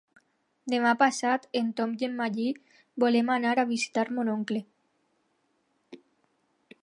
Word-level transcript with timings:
Demà 0.73 0.91
passat 1.01 1.43
en 1.59 1.67
Tom 1.81 1.93
i 2.03 2.07
en 2.07 2.15
Magí 2.21 2.47
volen 3.05 3.29
anar 3.35 3.53
a 3.63 3.67
visitar 3.73 4.07
mon 4.17 4.31
oncle. 4.37 4.65